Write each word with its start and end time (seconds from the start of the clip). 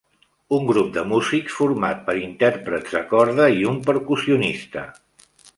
Un 0.59 0.63
grup 0.69 0.87
de 0.95 1.03
músics 1.09 1.57
format 1.59 2.01
per 2.09 2.17
intèrprets 2.21 2.97
de 2.97 3.05
corda 3.15 3.49
i 3.61 3.71
un 3.75 3.81
percussionista. 3.91 4.91